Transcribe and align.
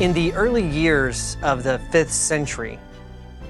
In 0.00 0.14
the 0.14 0.32
early 0.32 0.66
years 0.66 1.36
of 1.42 1.62
the 1.62 1.78
5th 1.90 2.08
century, 2.08 2.78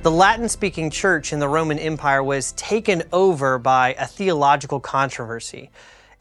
the 0.03 0.11
Latin 0.11 0.49
speaking 0.49 0.91
church 0.91 1.33
in 1.33 1.39
the 1.39 1.49
Roman 1.49 1.79
Empire 1.79 2.25
was 2.25 2.51
taken 2.55 3.05
over 3.13 3.57
by 3.57 3.95
a 3.95 4.05
theological 4.05 4.81
controversy. 4.81 5.71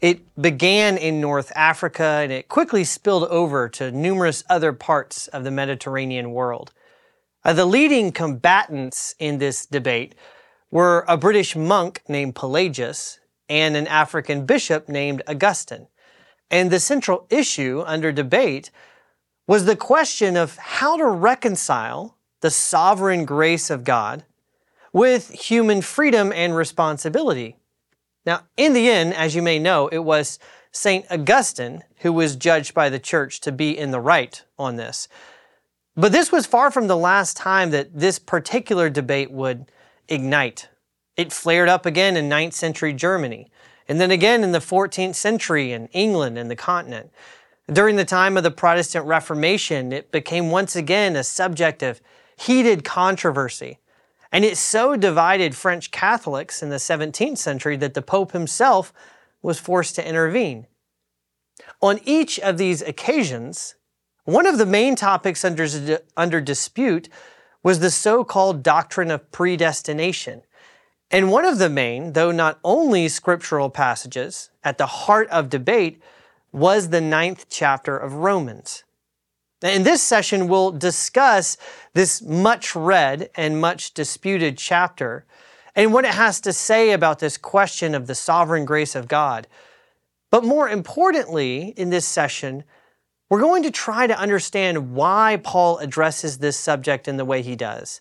It 0.00 0.20
began 0.40 0.98
in 0.98 1.20
North 1.20 1.50
Africa 1.56 2.20
and 2.22 2.30
it 2.30 2.46
quickly 2.48 2.84
spilled 2.84 3.24
over 3.24 3.68
to 3.70 3.90
numerous 3.90 4.44
other 4.48 4.72
parts 4.72 5.26
of 5.26 5.42
the 5.42 5.50
Mediterranean 5.50 6.30
world. 6.30 6.72
Uh, 7.44 7.52
the 7.52 7.66
leading 7.66 8.12
combatants 8.12 9.16
in 9.18 9.38
this 9.38 9.66
debate 9.66 10.14
were 10.70 11.04
a 11.08 11.16
British 11.16 11.56
monk 11.56 12.02
named 12.06 12.36
Pelagius 12.36 13.18
and 13.48 13.76
an 13.76 13.88
African 13.88 14.46
bishop 14.46 14.88
named 14.88 15.22
Augustine. 15.26 15.88
And 16.52 16.70
the 16.70 16.78
central 16.78 17.26
issue 17.30 17.82
under 17.84 18.12
debate 18.12 18.70
was 19.50 19.64
the 19.64 19.74
question 19.74 20.36
of 20.36 20.56
how 20.58 20.96
to 20.96 21.04
reconcile 21.04 22.16
the 22.40 22.52
sovereign 22.52 23.24
grace 23.24 23.68
of 23.68 23.82
God 23.82 24.22
with 24.92 25.30
human 25.30 25.82
freedom 25.82 26.32
and 26.32 26.54
responsibility. 26.54 27.56
Now, 28.24 28.42
in 28.56 28.74
the 28.74 28.88
end, 28.88 29.12
as 29.12 29.34
you 29.34 29.42
may 29.42 29.58
know, 29.58 29.88
it 29.88 30.04
was 30.04 30.38
St. 30.70 31.04
Augustine 31.10 31.82
who 31.96 32.12
was 32.12 32.36
judged 32.36 32.74
by 32.74 32.88
the 32.88 33.00
church 33.00 33.40
to 33.40 33.50
be 33.50 33.76
in 33.76 33.90
the 33.90 33.98
right 33.98 34.40
on 34.56 34.76
this. 34.76 35.08
But 35.96 36.12
this 36.12 36.30
was 36.30 36.46
far 36.46 36.70
from 36.70 36.86
the 36.86 36.96
last 36.96 37.36
time 37.36 37.70
that 37.70 37.90
this 37.92 38.20
particular 38.20 38.88
debate 38.88 39.32
would 39.32 39.72
ignite. 40.08 40.68
It 41.16 41.32
flared 41.32 41.68
up 41.68 41.86
again 41.86 42.16
in 42.16 42.28
9th 42.28 42.52
century 42.52 42.92
Germany, 42.92 43.50
and 43.88 44.00
then 44.00 44.12
again 44.12 44.44
in 44.44 44.52
the 44.52 44.60
14th 44.60 45.16
century 45.16 45.72
in 45.72 45.88
England 45.88 46.38
and 46.38 46.48
the 46.48 46.54
continent. 46.54 47.10
During 47.72 47.94
the 47.94 48.04
time 48.04 48.36
of 48.36 48.42
the 48.42 48.50
Protestant 48.50 49.06
Reformation, 49.06 49.92
it 49.92 50.10
became 50.10 50.50
once 50.50 50.74
again 50.74 51.14
a 51.14 51.22
subject 51.22 51.84
of 51.84 52.00
heated 52.36 52.82
controversy. 52.82 53.78
And 54.32 54.44
it 54.44 54.56
so 54.56 54.96
divided 54.96 55.54
French 55.54 55.92
Catholics 55.92 56.64
in 56.64 56.70
the 56.70 56.76
17th 56.76 57.38
century 57.38 57.76
that 57.76 57.94
the 57.94 58.02
Pope 58.02 58.32
himself 58.32 58.92
was 59.40 59.60
forced 59.60 59.94
to 59.96 60.08
intervene. 60.08 60.66
On 61.80 62.00
each 62.04 62.40
of 62.40 62.58
these 62.58 62.82
occasions, 62.82 63.76
one 64.24 64.46
of 64.46 64.58
the 64.58 64.66
main 64.66 64.96
topics 64.96 65.44
under, 65.44 65.66
under 66.16 66.40
dispute 66.40 67.08
was 67.62 67.78
the 67.78 67.90
so 67.90 68.24
called 68.24 68.64
doctrine 68.64 69.12
of 69.12 69.30
predestination. 69.30 70.42
And 71.10 71.30
one 71.30 71.44
of 71.44 71.58
the 71.58 71.70
main, 71.70 72.14
though 72.14 72.32
not 72.32 72.58
only 72.64 73.08
scriptural 73.08 73.70
passages, 73.70 74.50
at 74.64 74.78
the 74.78 74.86
heart 74.86 75.28
of 75.28 75.50
debate 75.50 76.00
was 76.52 76.88
the 76.88 77.00
ninth 77.00 77.46
chapter 77.48 77.96
of 77.96 78.14
Romans. 78.14 78.84
In 79.62 79.82
this 79.82 80.02
session, 80.02 80.48
we'll 80.48 80.72
discuss 80.72 81.56
this 81.92 82.22
much 82.22 82.74
read 82.74 83.28
and 83.34 83.60
much 83.60 83.92
disputed 83.92 84.56
chapter 84.56 85.26
and 85.76 85.92
what 85.92 86.04
it 86.04 86.14
has 86.14 86.40
to 86.40 86.52
say 86.52 86.92
about 86.92 87.18
this 87.18 87.36
question 87.36 87.94
of 87.94 88.06
the 88.06 88.14
sovereign 88.14 88.64
grace 88.64 88.94
of 88.94 89.06
God. 89.06 89.46
But 90.30 90.44
more 90.44 90.68
importantly, 90.68 91.74
in 91.76 91.90
this 91.90 92.06
session, 92.06 92.64
we're 93.28 93.40
going 93.40 93.62
to 93.62 93.70
try 93.70 94.06
to 94.06 94.18
understand 94.18 94.92
why 94.92 95.40
Paul 95.42 95.78
addresses 95.78 96.38
this 96.38 96.56
subject 96.56 97.06
in 97.06 97.16
the 97.16 97.24
way 97.24 97.42
he 97.42 97.54
does 97.54 98.00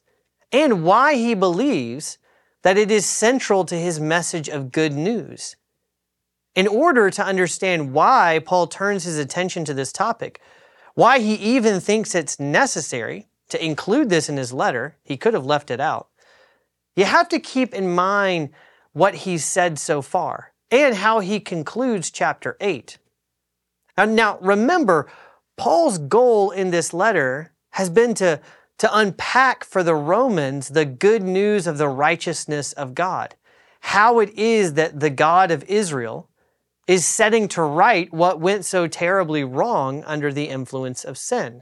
and 0.51 0.83
why 0.83 1.15
he 1.15 1.35
believes 1.35 2.17
that 2.63 2.77
it 2.77 2.89
is 2.89 3.05
central 3.05 3.63
to 3.65 3.75
his 3.75 3.99
message 3.99 4.49
of 4.49 4.71
good 4.71 4.93
news. 4.93 5.55
In 6.55 6.67
order 6.67 7.09
to 7.09 7.23
understand 7.23 7.93
why 7.93 8.41
Paul 8.45 8.67
turns 8.67 9.03
his 9.03 9.17
attention 9.17 9.65
to 9.65 9.73
this 9.73 9.91
topic, 9.91 10.41
why 10.95 11.19
he 11.19 11.35
even 11.35 11.79
thinks 11.79 12.15
it's 12.15 12.39
necessary 12.39 13.27
to 13.49 13.63
include 13.63 14.09
this 14.09 14.29
in 14.29 14.37
his 14.37 14.53
letter, 14.53 14.97
he 15.03 15.17
could 15.17 15.33
have 15.33 15.45
left 15.45 15.71
it 15.71 15.79
out. 15.79 16.07
You 16.95 17.05
have 17.05 17.29
to 17.29 17.39
keep 17.39 17.73
in 17.73 17.93
mind 17.93 18.49
what 18.93 19.15
he's 19.15 19.45
said 19.45 19.79
so 19.79 20.01
far 20.01 20.53
and 20.71 20.95
how 20.95 21.19
he 21.19 21.39
concludes 21.39 22.11
chapter 22.11 22.57
8. 22.59 22.97
And 23.97 24.15
now 24.15 24.37
remember, 24.41 25.07
Paul's 25.57 25.97
goal 25.97 26.51
in 26.51 26.71
this 26.71 26.93
letter 26.93 27.53
has 27.71 27.89
been 27.89 28.13
to, 28.15 28.39
to 28.77 28.97
unpack 28.97 29.63
for 29.63 29.83
the 29.83 29.95
Romans 29.95 30.69
the 30.69 30.85
good 30.85 31.23
news 31.23 31.67
of 31.67 31.77
the 31.77 31.89
righteousness 31.89 32.73
of 32.73 32.95
God, 32.95 33.35
how 33.81 34.19
it 34.19 34.29
is 34.37 34.73
that 34.75 34.99
the 34.99 35.09
God 35.09 35.51
of 35.51 35.63
Israel 35.65 36.28
is 36.89 37.05
setting 37.05 37.47
to 37.47 37.61
right 37.61 38.11
what 38.11 38.39
went 38.39 38.65
so 38.65 38.87
terribly 38.87 39.43
wrong 39.43 40.03
under 40.05 40.33
the 40.33 40.45
influence 40.45 41.05
of 41.05 41.19
sin. 41.19 41.61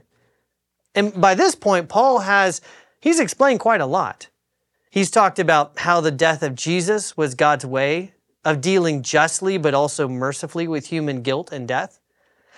And 0.94 1.20
by 1.20 1.34
this 1.34 1.54
point, 1.54 1.90
Paul 1.90 2.20
has, 2.20 2.62
he's 2.98 3.20
explained 3.20 3.60
quite 3.60 3.82
a 3.82 3.86
lot. 3.86 4.28
He's 4.88 5.10
talked 5.10 5.38
about 5.38 5.80
how 5.80 6.00
the 6.00 6.10
death 6.10 6.42
of 6.42 6.54
Jesus 6.54 7.14
was 7.14 7.34
God's 7.34 7.66
way 7.66 8.14
of 8.42 8.62
dealing 8.62 9.02
justly 9.02 9.58
but 9.58 9.74
also 9.74 10.08
mercifully 10.08 10.66
with 10.66 10.86
human 10.86 11.20
guilt 11.20 11.52
and 11.52 11.68
death. 11.68 12.00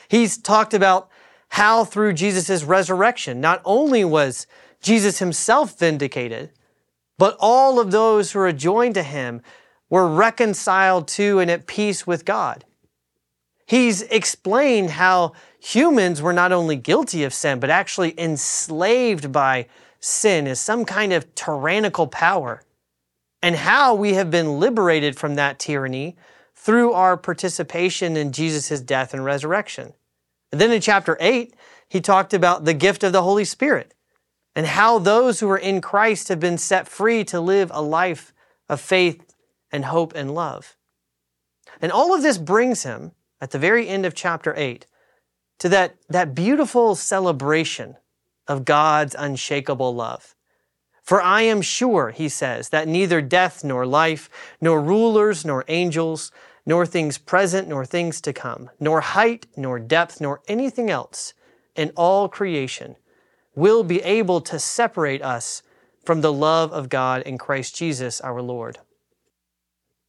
He's 0.06 0.38
talked 0.38 0.72
about 0.72 1.10
how 1.48 1.84
through 1.84 2.12
Jesus' 2.12 2.62
resurrection, 2.62 3.40
not 3.40 3.60
only 3.64 4.04
was 4.04 4.46
Jesus 4.80 5.18
himself 5.18 5.76
vindicated, 5.76 6.52
but 7.18 7.36
all 7.40 7.80
of 7.80 7.90
those 7.90 8.30
who 8.30 8.38
are 8.38 8.52
joined 8.52 8.94
to 8.94 9.02
him 9.02 9.42
were 9.90 10.08
reconciled 10.08 11.08
to 11.08 11.40
and 11.40 11.50
at 11.50 11.66
peace 11.66 12.06
with 12.06 12.24
God. 12.24 12.64
He's 13.66 14.02
explained 14.02 14.90
how 14.90 15.32
humans 15.60 16.22
were 16.22 16.32
not 16.32 16.52
only 16.52 16.76
guilty 16.76 17.24
of 17.24 17.34
sin, 17.34 17.60
but 17.60 17.70
actually 17.70 18.18
enslaved 18.18 19.30
by 19.30 19.66
sin 20.00 20.46
as 20.46 20.58
some 20.58 20.84
kind 20.84 21.12
of 21.12 21.34
tyrannical 21.34 22.06
power, 22.06 22.62
and 23.42 23.56
how 23.56 23.94
we 23.94 24.14
have 24.14 24.30
been 24.30 24.58
liberated 24.58 25.16
from 25.16 25.34
that 25.34 25.58
tyranny 25.58 26.16
through 26.54 26.92
our 26.92 27.16
participation 27.16 28.16
in 28.16 28.32
Jesus' 28.32 28.80
death 28.80 29.14
and 29.14 29.24
resurrection. 29.24 29.92
And 30.52 30.60
then 30.60 30.72
in 30.72 30.80
chapter 30.80 31.16
8, 31.20 31.54
he 31.88 32.00
talked 32.00 32.34
about 32.34 32.64
the 32.64 32.74
gift 32.74 33.02
of 33.02 33.12
the 33.12 33.22
Holy 33.22 33.44
Spirit 33.44 33.94
and 34.54 34.66
how 34.66 34.98
those 34.98 35.40
who 35.40 35.48
are 35.48 35.58
in 35.58 35.80
Christ 35.80 36.28
have 36.28 36.40
been 36.40 36.58
set 36.58 36.88
free 36.88 37.24
to 37.24 37.40
live 37.40 37.70
a 37.72 37.82
life 37.82 38.32
of 38.68 38.80
faith 38.80 39.29
and 39.72 39.86
hope 39.86 40.14
and 40.14 40.34
love. 40.34 40.76
And 41.80 41.92
all 41.92 42.14
of 42.14 42.22
this 42.22 42.38
brings 42.38 42.82
him, 42.82 43.12
at 43.40 43.50
the 43.50 43.58
very 43.58 43.88
end 43.88 44.04
of 44.04 44.14
chapter 44.14 44.54
8, 44.56 44.86
to 45.60 45.68
that, 45.68 45.96
that 46.08 46.34
beautiful 46.34 46.94
celebration 46.94 47.96
of 48.48 48.64
God's 48.64 49.14
unshakable 49.18 49.94
love. 49.94 50.34
For 51.02 51.22
I 51.22 51.42
am 51.42 51.62
sure, 51.62 52.10
he 52.10 52.28
says, 52.28 52.68
that 52.70 52.88
neither 52.88 53.20
death 53.20 53.64
nor 53.64 53.86
life, 53.86 54.28
nor 54.60 54.80
rulers 54.80 55.44
nor 55.44 55.64
angels, 55.68 56.30
nor 56.66 56.86
things 56.86 57.18
present 57.18 57.68
nor 57.68 57.84
things 57.84 58.20
to 58.20 58.32
come, 58.32 58.70
nor 58.78 59.00
height 59.00 59.46
nor 59.56 59.78
depth 59.78 60.20
nor 60.20 60.40
anything 60.46 60.90
else 60.90 61.34
in 61.74 61.90
all 61.96 62.28
creation 62.28 62.96
will 63.54 63.82
be 63.82 64.00
able 64.02 64.40
to 64.40 64.58
separate 64.58 65.22
us 65.22 65.62
from 66.04 66.20
the 66.20 66.32
love 66.32 66.72
of 66.72 66.88
God 66.88 67.22
in 67.22 67.38
Christ 67.38 67.74
Jesus 67.74 68.20
our 68.20 68.40
Lord. 68.40 68.78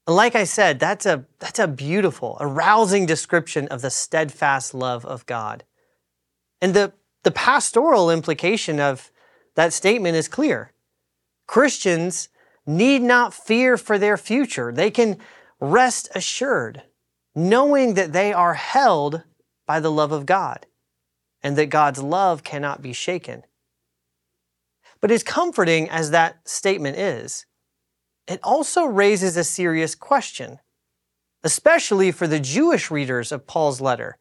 Like 0.07 0.35
I 0.35 0.45
said, 0.45 0.79
that's 0.79 1.05
a, 1.05 1.25
that's 1.39 1.59
a 1.59 1.67
beautiful, 1.67 2.37
arousing 2.39 3.05
description 3.05 3.67
of 3.67 3.81
the 3.81 3.91
steadfast 3.91 4.73
love 4.73 5.05
of 5.05 5.25
God. 5.25 5.63
And 6.61 6.73
the, 6.73 6.93
the 7.23 7.31
pastoral 7.31 8.09
implication 8.09 8.79
of 8.79 9.11
that 9.55 9.73
statement 9.73 10.15
is 10.15 10.27
clear. 10.27 10.73
Christians 11.47 12.29
need 12.65 13.01
not 13.01 13.33
fear 13.33 13.77
for 13.77 13.97
their 13.97 14.17
future. 14.17 14.71
They 14.71 14.91
can 14.91 15.17
rest 15.59 16.09
assured, 16.15 16.83
knowing 17.35 17.93
that 17.93 18.13
they 18.13 18.33
are 18.33 18.55
held 18.55 19.23
by 19.67 19.79
the 19.79 19.91
love 19.91 20.11
of 20.11 20.25
God 20.25 20.65
and 21.43 21.55
that 21.57 21.67
God's 21.67 22.01
love 22.01 22.43
cannot 22.43 22.81
be 22.81 22.93
shaken. 22.93 23.43
But 24.99 25.11
as 25.11 25.23
comforting 25.23 25.89
as 25.89 26.11
that 26.11 26.47
statement 26.47 26.97
is, 26.97 27.45
it 28.31 28.39
also 28.43 28.85
raises 28.85 29.37
a 29.37 29.43
serious 29.43 29.95
question, 29.95 30.59
especially 31.43 32.11
for 32.11 32.27
the 32.27 32.39
Jewish 32.39 32.89
readers 32.89 33.31
of 33.31 33.47
Paul's 33.47 33.81
letter. 33.81 34.17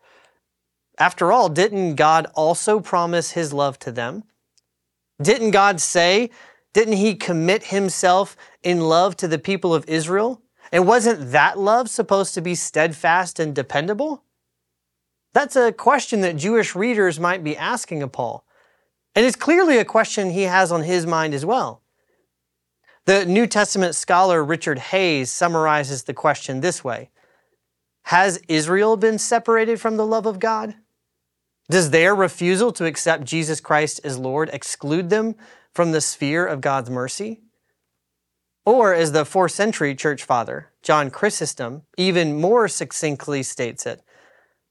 After 0.99 1.33
all, 1.33 1.49
didn't 1.49 1.95
God 1.95 2.27
also 2.35 2.81
promise 2.81 3.33
his 3.33 3.53
love 3.53 3.79
to 3.81 3.93
them? 3.93 4.25
Didn't 5.21 5.51
God 5.51 5.81
say, 5.81 6.31
didn't 6.73 6.95
he 6.95 7.15
commit 7.15 7.65
himself 7.65 8.37
in 8.63 8.81
love 8.81 9.17
to 9.17 9.29
the 9.29 9.39
people 9.39 9.75
of 9.75 9.89
Israel? 9.89 10.43
And 10.73 10.87
wasn't 10.87 11.33
that 11.33 11.59
love 11.59 11.91
supposed 11.91 12.35
to 12.35 12.41
be 12.41 12.55
steadfast 12.55 13.41
and 13.41 13.55
dependable? 13.55 14.25
That's 15.33 15.57
a 15.57 15.73
question 15.73 16.21
that 16.21 16.37
Jewish 16.37 16.75
readers 16.75 17.21
might 17.21 17.43
be 17.45 17.57
asking 17.57 18.03
of 18.03 18.13
Paul. 18.13 18.45
And 19.15 19.27
it's 19.27 19.37
clearly 19.37 19.79
a 19.79 19.85
question 19.85 20.31
he 20.31 20.43
has 20.43 20.71
on 20.71 20.83
his 20.83 21.07
mind 21.07 21.35
as 21.35 21.45
well. 21.45 21.80
The 23.11 23.27
New 23.27 23.49
Testament 23.49 23.97
scholar 23.97 24.45
Richard 24.45 24.79
Hays 24.79 25.33
summarizes 25.33 26.05
the 26.05 26.15
question 26.15 26.61
this 26.61 26.85
way 26.85 27.11
Has 28.03 28.41
Israel 28.47 28.97
been 28.97 29.19
separated 29.19 29.81
from 29.81 29.97
the 29.97 30.07
love 30.07 30.27
of 30.27 30.39
God? 30.39 30.77
Does 31.69 31.91
their 31.91 32.15
refusal 32.15 32.71
to 32.71 32.85
accept 32.85 33.25
Jesus 33.25 33.61
Christ 33.61 34.01
as 34.05 34.17
Lord 34.17 34.49
exclude 34.53 35.11
them 35.11 35.35
from 35.75 35.91
the 35.91 36.01
sphere 36.01 36.47
of 36.47 36.61
God's 36.61 36.89
mercy? 36.89 37.41
Or, 38.65 38.95
as 38.95 39.11
the 39.11 39.25
fourth 39.25 39.51
century 39.51 39.97
church 39.97 40.23
father, 40.23 40.69
John 40.81 41.11
Chrysostom, 41.11 41.83
even 41.97 42.41
more 42.41 42.69
succinctly 42.69 43.43
states 43.43 43.87
it, 43.87 44.05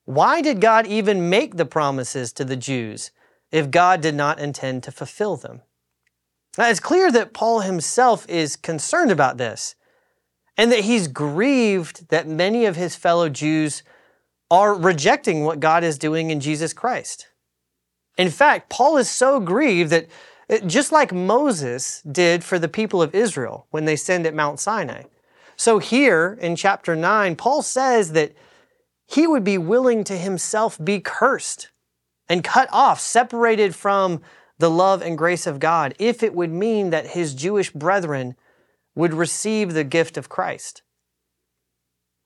why 0.05 0.41
did 0.41 0.61
God 0.61 0.87
even 0.87 1.29
make 1.29 1.57
the 1.57 1.65
promises 1.65 2.31
to 2.31 2.45
the 2.45 2.55
Jews 2.55 3.11
if 3.51 3.69
God 3.69 3.99
did 3.99 4.15
not 4.15 4.39
intend 4.39 4.83
to 4.83 4.93
fulfill 4.93 5.35
them? 5.35 5.59
Now, 6.59 6.67
it's 6.67 6.81
clear 6.81 7.09
that 7.13 7.33
Paul 7.33 7.61
himself 7.61 8.27
is 8.27 8.57
concerned 8.57 9.11
about 9.11 9.37
this 9.37 9.75
and 10.57 10.69
that 10.73 10.81
he's 10.81 11.07
grieved 11.07 12.09
that 12.09 12.27
many 12.27 12.65
of 12.65 12.75
his 12.75 12.97
fellow 12.97 13.29
Jews 13.29 13.81
are 14.51 14.73
rejecting 14.73 15.45
what 15.45 15.61
God 15.61 15.85
is 15.85 15.97
doing 15.97 16.31
in 16.31 16.41
Jesus 16.41 16.73
Christ. 16.73 17.29
In 18.17 18.29
fact, 18.29 18.69
Paul 18.69 18.97
is 18.97 19.09
so 19.09 19.39
grieved 19.39 19.89
that 19.91 20.07
uh, 20.49 20.57
just 20.67 20.91
like 20.91 21.13
Moses 21.13 22.01
did 22.01 22.43
for 22.43 22.59
the 22.59 22.67
people 22.67 23.01
of 23.01 23.15
Israel 23.15 23.65
when 23.69 23.85
they 23.85 23.95
sinned 23.95 24.27
at 24.27 24.35
Mount 24.35 24.59
Sinai. 24.59 25.03
So 25.55 25.79
here 25.79 26.37
in 26.41 26.57
chapter 26.57 26.93
9, 26.93 27.37
Paul 27.37 27.61
says 27.61 28.11
that 28.11 28.33
he 29.07 29.25
would 29.25 29.45
be 29.45 29.57
willing 29.57 30.03
to 30.03 30.17
himself 30.17 30.77
be 30.83 30.99
cursed 30.99 31.69
and 32.27 32.43
cut 32.43 32.67
off, 32.73 32.99
separated 32.99 33.75
from 33.75 34.19
the 34.59 34.69
love 34.69 35.01
and 35.01 35.17
grace 35.17 35.47
of 35.47 35.59
God, 35.59 35.95
if 35.97 36.21
it 36.21 36.35
would 36.35 36.51
mean 36.51 36.89
that 36.91 37.07
his 37.07 37.33
Jewish 37.33 37.71
brethren 37.71 38.35
would 38.93 39.13
receive 39.13 39.73
the 39.73 39.83
gift 39.85 40.17
of 40.17 40.29
Christ. 40.29 40.81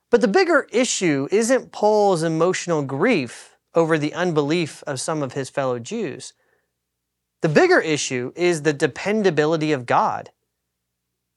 But 0.09 0.21
the 0.21 0.27
bigger 0.27 0.67
issue 0.71 1.27
isn't 1.31 1.71
Paul's 1.71 2.23
emotional 2.23 2.83
grief 2.83 3.55
over 3.75 3.97
the 3.97 4.13
unbelief 4.13 4.83
of 4.85 4.99
some 4.99 5.23
of 5.23 5.33
his 5.33 5.49
fellow 5.49 5.79
Jews. 5.79 6.33
The 7.41 7.49
bigger 7.49 7.79
issue 7.79 8.31
is 8.35 8.61
the 8.61 8.73
dependability 8.73 9.71
of 9.71 9.85
God. 9.85 10.31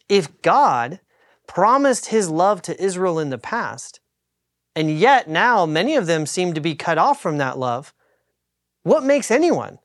If 0.09 0.41
God 0.43 1.01
promised 1.47 2.07
his 2.07 2.29
love 2.29 2.63
to 2.63 2.83
Israel 2.83 3.19
in 3.19 3.31
the 3.31 3.39
past, 3.39 4.01
and 4.75 4.99
yet 4.99 5.29
now 5.29 5.67
many 5.67 5.97
of 5.97 6.07
them 6.07 6.27
seem 6.27 6.53
to 6.55 6.61
be 6.61 6.75
cut 6.75 6.99
off 6.99 7.21
from 7.21 7.39
that 7.39 7.59
love, 7.59 7.93
what 8.83 9.03
makes 9.03 9.31
anyone, 9.31 9.79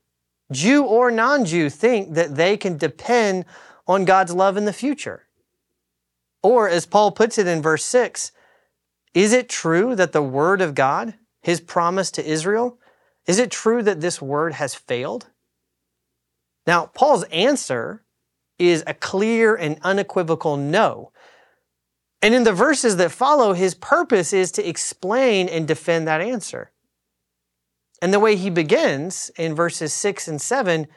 Jew 0.52 0.84
or 0.84 1.10
non 1.12 1.46
Jew, 1.46 1.70
think 1.70 2.14
that 2.14 2.36
they 2.36 2.58
can 2.58 2.78
depend 2.78 3.46
on 3.88 4.06
God's 4.06 4.34
love 4.34 4.58
in 4.58 4.66
the 4.66 4.74
future? 4.74 5.28
Or, 6.44 6.68
as 6.68 6.86
Paul 6.86 7.12
puts 7.12 7.38
it 7.38 7.48
in 7.48 7.62
verse 7.62 7.84
6, 7.86 8.32
is 9.14 9.34
it 9.34 9.50
true 9.50 9.96
that 9.96 10.12
the 10.12 10.22
word 10.22 10.62
of 10.62 10.76
God, 10.76 11.16
his 11.42 11.62
promise 11.62 12.12
to 12.12 12.26
Israel, 12.26 12.80
is 13.28 13.40
it 13.40 13.52
true 13.52 13.84
that 13.84 14.02
this 14.02 14.22
word 14.22 14.54
has 14.54 14.74
failed? 14.74 15.28
Now, 16.66 16.88
Paul's 16.88 17.24
answer 17.26 18.04
is 18.58 18.84
a 18.86 18.94
clear 18.94 19.56
and 19.56 19.80
unequivocal 19.82 20.58
no. 20.58 21.12
And 22.22 22.36
in 22.36 22.44
the 22.44 22.54
verses 22.54 22.98
that 22.98 23.12
follow, 23.12 23.54
his 23.54 23.74
purpose 23.74 24.34
is 24.34 24.52
to 24.54 24.68
explain 24.68 25.50
and 25.50 25.68
defend 25.68 26.08
that 26.08 26.22
answer. 26.22 26.72
And 28.02 28.14
the 28.14 28.20
way 28.20 28.36
he 28.36 28.50
begins 28.50 29.30
in 29.38 29.54
verses 29.54 29.94
6 29.94 30.28
and 30.28 30.42
7 30.42 30.88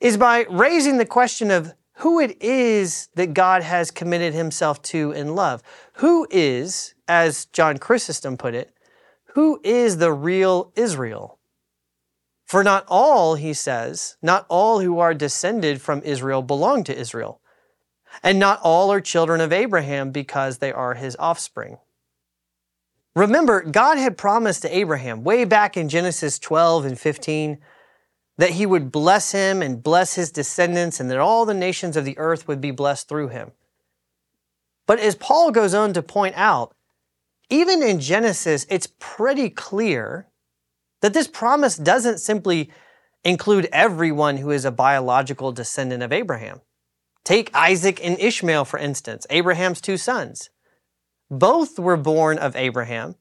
is 0.00 0.16
by 0.16 0.46
raising 0.50 0.98
the 0.98 1.06
question 1.06 1.50
of 1.50 1.74
who 1.96 2.18
it 2.18 2.42
is 2.42 3.08
that 3.14 3.34
God 3.34 3.62
has 3.62 3.92
committed 3.92 4.34
himself 4.34 4.82
to 4.82 5.12
in 5.12 5.34
love. 5.36 5.62
Who 5.94 6.26
is, 6.30 6.94
as 7.06 7.44
John 7.46 7.78
Chrysostom 7.78 8.36
put 8.36 8.54
it, 8.54 8.74
who 9.34 9.60
is 9.62 9.98
the 9.98 10.12
real 10.12 10.72
Israel? 10.74 11.38
For 12.44 12.64
not 12.64 12.84
all, 12.88 13.36
he 13.36 13.54
says, 13.54 14.16
not 14.20 14.44
all 14.48 14.80
who 14.80 14.98
are 14.98 15.14
descended 15.14 15.80
from 15.80 16.02
Israel 16.02 16.42
belong 16.42 16.84
to 16.84 16.98
Israel. 16.98 17.40
And 18.22 18.38
not 18.38 18.60
all 18.62 18.92
are 18.92 19.00
children 19.00 19.40
of 19.40 19.52
Abraham 19.52 20.10
because 20.10 20.58
they 20.58 20.72
are 20.72 20.94
his 20.94 21.16
offspring. 21.18 21.78
Remember, 23.14 23.62
God 23.62 23.98
had 23.98 24.16
promised 24.16 24.62
to 24.62 24.74
Abraham 24.76 25.22
way 25.22 25.44
back 25.44 25.76
in 25.76 25.88
Genesis 25.88 26.38
12 26.38 26.84
and 26.86 26.98
15 26.98 27.58
that 28.38 28.50
he 28.50 28.64
would 28.64 28.90
bless 28.90 29.32
him 29.32 29.60
and 29.60 29.82
bless 29.82 30.14
his 30.14 30.30
descendants, 30.30 30.98
and 30.98 31.10
that 31.10 31.18
all 31.18 31.44
the 31.44 31.52
nations 31.52 31.96
of 31.96 32.04
the 32.06 32.16
earth 32.18 32.48
would 32.48 32.60
be 32.60 32.70
blessed 32.70 33.08
through 33.08 33.28
him. 33.28 33.52
But 34.86 34.98
as 34.98 35.14
Paul 35.14 35.50
goes 35.50 35.74
on 35.74 35.92
to 35.92 36.02
point 36.02 36.34
out, 36.36 36.74
even 37.50 37.82
in 37.82 38.00
Genesis, 38.00 38.66
it's 38.70 38.88
pretty 38.98 39.50
clear 39.50 40.26
that 41.02 41.12
this 41.12 41.28
promise 41.28 41.76
doesn't 41.76 42.18
simply 42.18 42.70
include 43.24 43.68
everyone 43.72 44.38
who 44.38 44.50
is 44.50 44.64
a 44.64 44.72
biological 44.72 45.52
descendant 45.52 46.02
of 46.02 46.12
Abraham. 46.12 46.62
Take 47.24 47.54
Isaac 47.54 48.00
and 48.02 48.18
Ishmael, 48.18 48.64
for 48.64 48.78
instance, 48.78 49.26
Abraham's 49.28 49.80
two 49.80 49.96
sons. 49.96 50.50
Both 51.32 51.78
were 51.78 51.96
born 51.96 52.36
of 52.36 52.54
Abraham, 52.56 53.14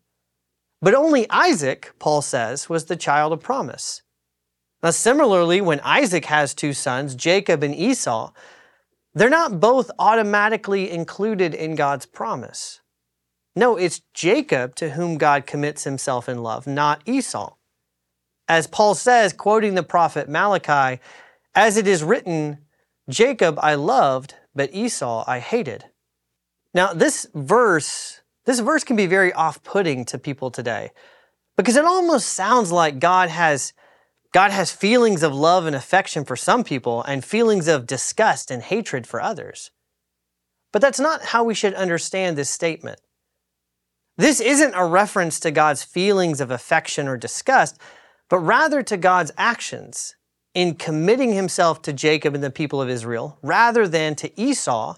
but 0.82 0.94
only 0.94 1.30
Isaac, 1.30 1.94
Paul 1.98 2.22
says, 2.22 2.68
was 2.68 2.86
the 2.86 2.98
child 2.98 3.32
of 3.32 3.40
promise. 3.40 4.02
Now, 4.84 4.90
similarly, 4.90 5.62
when 5.62 5.80
Isaac 5.80 6.26
has 6.26 6.54
two 6.54 6.74
sons, 6.74 7.16
Jacob 7.16 7.64
and 7.64 7.74
Esau, 7.74 8.34
they're 9.14 9.30
not 9.30 9.62
both 9.62 9.90
automatically 9.98 10.92
included 10.92 11.56
in 11.56 11.76
God's 11.76 12.06
promise. 12.06 12.82
No, 13.56 13.78
it's 13.78 14.02
Jacob 14.14 14.76
to 14.76 14.90
whom 14.90 15.18
God 15.18 15.46
commits 15.46 15.86
himself 15.86 16.28
in 16.28 16.44
love, 16.44 16.68
not 16.68 17.02
Esau. 17.06 17.56
As 18.50 18.68
Paul 18.68 18.94
says, 18.94 19.32
quoting 19.32 19.76
the 19.76 19.84
prophet 19.84 20.28
Malachi, 20.28 21.02
as 21.56 21.78
it 21.78 21.88
is 21.88 22.04
written, 22.04 22.58
Jacob 23.10 23.58
I 23.62 23.76
loved, 23.76 24.36
but 24.54 24.74
Esau 24.74 25.24
I 25.26 25.40
hated. 25.40 25.86
Now, 26.74 26.94
this 26.94 27.28
verse, 27.34 28.22
this 28.46 28.60
verse 28.60 28.84
can 28.84 28.96
be 28.96 29.06
very 29.06 29.34
off-putting 29.34 30.06
to 30.06 30.18
people 30.18 30.52
today 30.52 30.92
because 31.58 31.76
it 31.76 31.86
almost 31.86 32.30
sounds 32.30 32.72
like 32.72 33.00
God 33.00 33.30
has 33.30 33.74
God 34.34 34.52
has 34.52 34.72
feelings 34.72 35.24
of 35.24 35.36
love 35.36 35.66
and 35.66 35.76
affection 35.76 36.24
for 36.24 36.38
some 36.38 36.64
people 36.64 37.04
and 37.04 37.24
feelings 37.24 37.68
of 37.68 37.86
disgust 37.86 38.50
and 38.50 38.64
hatred 38.64 39.06
for 39.06 39.22
others. 39.22 39.72
But 40.72 40.82
that's 40.82 41.02
not 41.02 41.22
how 41.22 41.44
we 41.44 41.54
should 41.54 41.74
understand 41.74 42.38
this 42.38 42.50
statement. 42.50 43.02
This 44.18 44.40
isn't 44.40 44.74
a 44.74 44.86
reference 44.86 45.40
to 45.42 45.52
God's 45.52 45.84
feelings 45.84 46.40
of 46.40 46.50
affection 46.50 47.08
or 47.08 47.18
disgust, 47.18 47.78
but 48.30 48.40
rather 48.40 48.82
to 48.84 48.96
God's 48.96 49.32
actions 49.38 50.16
in 50.54 50.76
committing 50.76 51.34
himself 51.34 51.82
to 51.82 51.94
Jacob 51.94 52.34
and 52.34 52.44
the 52.44 52.50
people 52.50 52.82
of 52.82 52.90
Israel, 52.90 53.38
rather 53.42 53.88
than 53.88 54.16
to 54.16 54.40
Esau 54.40 54.96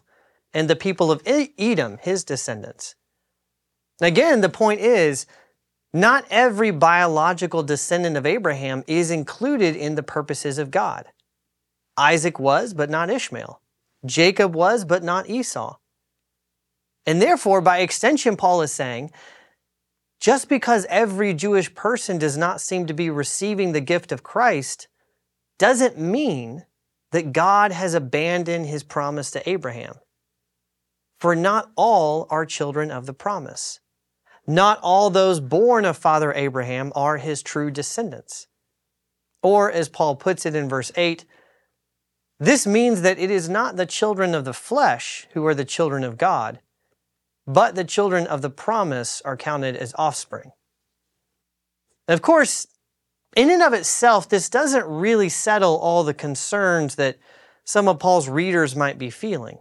and 0.54 0.70
the 0.70 0.76
people 0.76 1.12
of 1.12 1.22
Edom, 1.26 1.98
his 2.02 2.24
descendants. 2.24 2.96
Again, 4.02 4.42
the 4.42 4.50
point 4.50 4.80
is 4.80 5.26
not 5.94 6.26
every 6.30 6.72
biological 6.72 7.64
descendant 7.64 8.18
of 8.18 8.26
Abraham 8.26 8.84
is 8.88 9.12
included 9.12 9.76
in 9.76 9.96
the 9.96 10.04
purposes 10.04 10.58
of 10.58 10.72
God. 10.72 11.06
Isaac 11.98 12.40
was, 12.40 12.74
but 12.74 12.90
not 12.90 13.10
Ishmael. 13.10 13.62
Jacob 14.06 14.56
was, 14.56 14.86
but 14.86 15.04
not 15.04 15.30
Esau. 15.30 15.78
And 17.06 17.22
therefore, 17.22 17.62
by 17.62 17.80
extension, 17.80 18.36
Paul 18.36 18.62
is 18.62 18.72
saying, 18.72 19.12
just 20.20 20.48
because 20.48 20.86
every 20.90 21.34
Jewish 21.34 21.74
person 21.76 22.18
does 22.18 22.38
not 22.38 22.62
seem 22.62 22.86
to 22.88 22.94
be 22.94 23.10
receiving 23.10 23.74
the 23.74 23.82
gift 23.82 24.12
of 24.12 24.24
Christ 24.24 24.88
doesn't 25.60 26.00
mean 26.00 26.66
that 27.12 27.34
God 27.34 27.72
has 27.72 27.94
abandoned 27.94 28.66
his 28.66 28.84
promise 28.84 29.32
to 29.32 29.50
Abraham. 29.50 29.96
For 31.24 31.38
not 31.38 31.72
all 31.77 32.27
are 32.30 32.46
children 32.46 32.92
of 32.92 33.06
the 33.06 33.13
promise. 33.13 33.80
Not 34.46 34.77
all 34.84 35.10
those 35.10 35.39
born 35.39 35.86
of 35.86 35.96
Father 35.96 36.34
Abraham 36.34 36.92
are 36.98 37.15
his 37.15 37.42
true 37.42 37.72
descendants. 37.72 38.48
Or, 39.42 39.72
as 39.72 39.88
Paul 39.88 40.18
puts 40.18 40.46
it 40.46 40.53
in 40.53 40.68
verse 40.68 40.92
8, 40.98 41.24
this 42.42 42.68
means 42.68 43.03
that 43.03 43.20
it 43.20 43.32
is 43.32 43.48
not 43.48 43.77
the 43.77 43.86
children 43.86 44.36
of 44.36 44.44
the 44.44 44.53
flesh 44.53 45.25
who 45.32 45.46
are 45.46 45.56
the 45.56 45.63
children 45.63 46.03
of 46.03 46.18
God, 46.18 46.60
but 47.48 47.75
the 47.75 47.86
children 47.86 48.27
of 48.27 48.42
the 48.42 48.50
promise 48.50 49.22
are 49.22 49.38
counted 49.38 49.77
as 49.77 49.96
offspring. 49.98 50.51
Of 52.10 52.22
course, 52.22 52.68
in 53.34 53.50
and 53.50 53.63
of 53.63 53.72
itself, 53.72 54.27
this 54.27 54.50
doesn't 54.50 54.86
really 54.88 55.30
settle 55.30 55.77
all 55.77 56.03
the 56.03 56.13
concerns 56.13 56.96
that 56.96 57.15
some 57.63 57.88
of 57.88 58.00
Paul's 58.00 58.27
readers 58.27 58.75
might 58.75 59.00
be 59.00 59.10
feeling. 59.10 59.60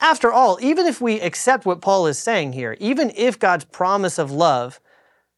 After 0.00 0.32
all, 0.32 0.58
even 0.60 0.86
if 0.86 1.00
we 1.00 1.20
accept 1.20 1.64
what 1.64 1.80
Paul 1.80 2.06
is 2.06 2.18
saying 2.18 2.52
here, 2.52 2.76
even 2.80 3.12
if 3.16 3.38
God's 3.38 3.64
promise 3.64 4.18
of 4.18 4.30
love 4.30 4.80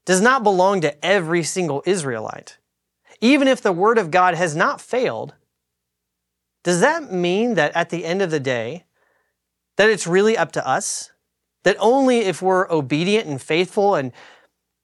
does 0.04 0.20
not 0.20 0.42
belong 0.42 0.80
to 0.80 1.04
every 1.04 1.42
single 1.42 1.82
Israelite, 1.86 2.58
even 3.20 3.48
if 3.48 3.60
the 3.60 3.72
word 3.72 3.98
of 3.98 4.10
God 4.10 4.34
has 4.34 4.56
not 4.56 4.80
failed, 4.80 5.34
does 6.64 6.80
that 6.80 7.12
mean 7.12 7.54
that 7.54 7.75
at 7.76 7.90
the 7.90 8.04
end 8.04 8.22
of 8.22 8.30
the 8.30 8.40
day, 8.40 8.84
that 9.76 9.88
it's 9.90 10.06
really 10.06 10.36
up 10.36 10.52
to 10.52 10.66
us? 10.66 11.12
That 11.62 11.76
only 11.78 12.20
if 12.20 12.42
we're 12.42 12.70
obedient 12.70 13.28
and 13.28 13.40
faithful 13.40 13.94
and 13.94 14.12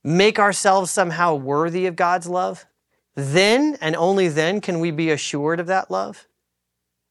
make 0.04 0.38
ourselves 0.38 0.90
somehow 0.90 1.34
worthy 1.34 1.86
of 1.86 1.96
God's 1.96 2.28
love, 2.28 2.66
then 3.14 3.76
and 3.80 3.94
only 3.96 4.28
then 4.28 4.60
can 4.60 4.80
we 4.80 4.90
be 4.90 5.10
assured 5.10 5.60
of 5.60 5.66
that 5.66 5.90
love. 5.90 6.26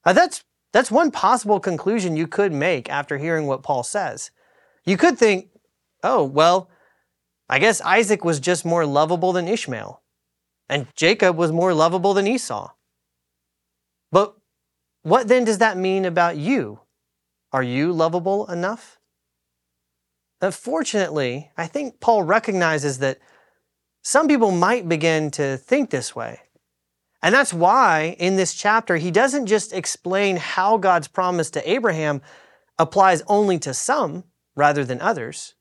Now 0.04 0.12
that's, 0.12 0.44
that's 0.72 0.90
one 0.90 1.10
possible 1.10 1.60
conclusion 1.60 2.16
you 2.16 2.26
could 2.26 2.52
make 2.52 2.88
after 2.90 3.18
hearing 3.18 3.46
what 3.46 3.62
Paul 3.62 3.82
says. 3.82 4.30
You 4.84 4.96
could 4.96 5.18
think, 5.18 5.48
oh, 6.02 6.24
well, 6.24 6.68
I 7.48 7.58
guess 7.58 7.80
Isaac 7.82 8.24
was 8.24 8.40
just 8.40 8.64
more 8.64 8.86
lovable 8.86 9.32
than 9.32 9.46
Ishmael, 9.46 10.02
and 10.68 10.86
Jacob 10.96 11.36
was 11.36 11.52
more 11.52 11.74
lovable 11.74 12.14
than 12.14 12.26
Esau. 12.26 12.70
But 14.10 14.34
what 15.02 15.28
then 15.28 15.44
does 15.44 15.58
that 15.58 15.76
mean 15.76 16.04
about 16.04 16.36
you? 16.36 16.80
Are 17.52 17.62
you 17.62 17.92
lovable 17.92 18.50
enough? 18.50 18.98
Unfortunately, 20.40 21.50
I 21.56 21.66
think 21.66 22.00
Paul 22.00 22.22
recognizes 22.22 22.98
that 22.98 23.18
some 24.02 24.26
people 24.26 24.50
might 24.50 24.88
begin 24.88 25.30
to 25.32 25.56
think 25.56 25.90
this 25.90 26.16
way. 26.16 26.40
And 27.22 27.34
that's 27.34 27.54
why 27.54 28.16
in 28.18 28.36
this 28.36 28.52
chapter, 28.52 28.96
he 28.96 29.10
doesn't 29.10 29.46
just 29.46 29.72
explain 29.72 30.36
how 30.36 30.76
God's 30.76 31.06
promise 31.08 31.50
to 31.50 31.70
Abraham 31.70 32.20
applies 32.78 33.22
only 33.28 33.58
to 33.60 33.72
some 33.72 34.24
rather 34.56 34.84
than 34.84 35.00
others. 35.00 35.54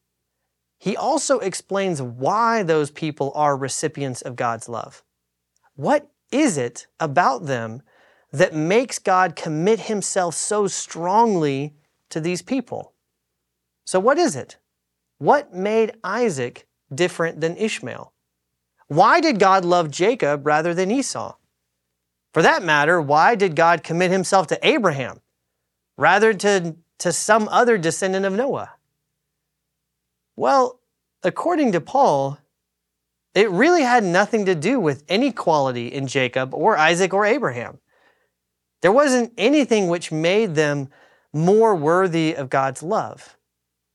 He 0.79 0.97
also 0.97 1.37
explains 1.39 2.01
why 2.01 2.63
those 2.63 2.89
people 2.89 3.31
are 3.35 3.55
recipients 3.55 4.23
of 4.23 4.35
God's 4.35 4.67
love. 4.67 5.03
What 5.75 6.09
is 6.31 6.57
it 6.57 6.87
about 6.99 7.45
them 7.45 7.83
that 8.31 8.55
makes 8.55 8.97
God 8.97 9.35
commit 9.35 9.81
himself 9.81 10.33
so 10.33 10.65
strongly 10.65 11.75
to 12.09 12.19
these 12.19 12.41
people? 12.41 12.93
So, 13.85 13.99
what 13.99 14.17
is 14.17 14.35
it? 14.35 14.57
What 15.19 15.53
made 15.53 15.93
Isaac 16.03 16.67
different 16.93 17.41
than 17.41 17.57
Ishmael? 17.57 18.11
Why 18.87 19.21
did 19.21 19.39
God 19.39 19.63
love 19.63 19.91
Jacob 19.91 20.47
rather 20.47 20.73
than 20.73 20.89
Esau? 20.89 21.35
For 22.33 22.41
that 22.41 22.63
matter, 22.63 23.01
why 23.01 23.35
did 23.35 23.55
God 23.55 23.83
commit 23.83 24.11
himself 24.11 24.47
to 24.47 24.67
Abraham 24.67 25.21
rather 25.97 26.33
to, 26.33 26.75
to 26.99 27.11
some 27.11 27.49
other 27.49 27.77
descendant 27.77 28.25
of 28.25 28.33
Noah? 28.33 28.71
Well, 30.35 30.79
according 31.23 31.73
to 31.73 31.81
Paul, 31.81 32.37
it 33.35 33.49
really 33.49 33.83
had 33.83 34.03
nothing 34.03 34.45
to 34.45 34.55
do 34.55 34.79
with 34.79 35.03
any 35.07 35.31
quality 35.31 35.87
in 35.87 36.07
Jacob 36.07 36.53
or 36.53 36.77
Isaac 36.77 37.13
or 37.13 37.25
Abraham. 37.25 37.79
There 38.81 38.91
wasn't 38.91 39.33
anything 39.37 39.87
which 39.87 40.11
made 40.11 40.55
them 40.55 40.89
more 41.33 41.75
worthy 41.75 42.33
of 42.35 42.49
God's 42.49 42.81
love. 42.81 43.37